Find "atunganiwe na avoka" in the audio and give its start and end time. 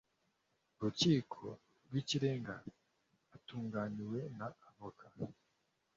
3.35-5.05